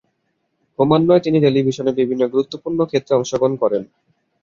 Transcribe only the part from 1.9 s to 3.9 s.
বিভিন্ন গুরুত্বপূর্ণ ক্ষেত্রে অংশগ্রহণ করেন।